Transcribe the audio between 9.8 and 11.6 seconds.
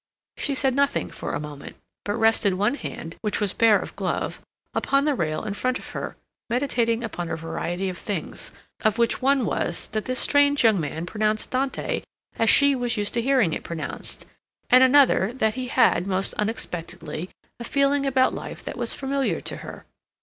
that this strange young man pronounced